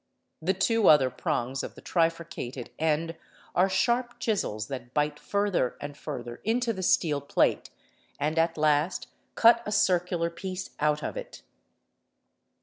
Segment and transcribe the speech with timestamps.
[0.41, 3.15] The two other prongs of the trifurcated end
[3.53, 7.69] are sharp chisels that bite further and further into the steel plate
[8.19, 11.43] and at last cut a circular piece out of it.